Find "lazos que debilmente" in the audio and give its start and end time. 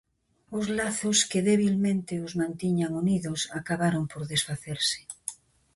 0.77-2.13